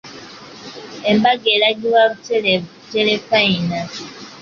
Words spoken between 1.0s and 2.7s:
Embaga eragibwa butereevu